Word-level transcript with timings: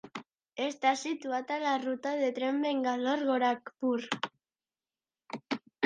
Està 0.67 0.93
situat 1.01 1.53
a 1.57 1.59
la 1.65 1.75
ruta 1.85 2.15
de 2.23 2.31
tren 2.39 2.59
Bangalore- 2.65 3.29
Gorakhpur. 3.31 3.97